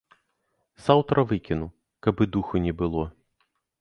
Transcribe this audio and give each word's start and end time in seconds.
Заўтра 0.85 1.25
выкіну, 1.31 1.67
каб 2.07 2.25
і 2.25 2.29
духу 2.37 2.55
не 2.65 2.73
было. 2.81 3.03